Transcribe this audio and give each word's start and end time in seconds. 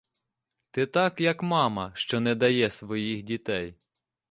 Ти 0.71 0.85
так, 0.85 1.21
як 1.21 1.43
мама, 1.43 1.91
що 1.95 2.19
не 2.19 2.35
дає 2.35 2.69
своїх 2.69 3.23
дітей. 3.23 3.75